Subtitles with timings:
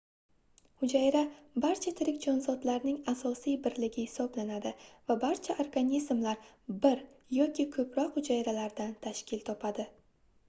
[0.83, 1.19] hujayra
[1.63, 4.71] barcha tirik jonzotlarning asosiy birligi hisoblanadi
[5.11, 6.41] va barcha organizmlar
[6.87, 7.03] bir
[7.41, 9.87] yoki koʻproq hujayralardan tashkil topadi